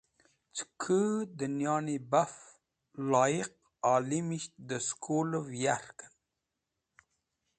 Cẽ 0.55 0.67
kũ 0.81 0.97
diyorni 1.37 1.95
baf 2.11 2.33
loyiq 3.09 3.51
olimisht 3.93 4.53
dẽ 4.67 4.83
skulẽv 4.87 5.45
yarkẽn. 5.63 6.13